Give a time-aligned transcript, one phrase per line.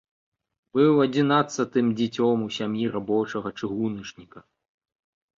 [0.75, 4.39] Быў адзінаццатым дзіцем у сям'і рабочага-чыгуначніка.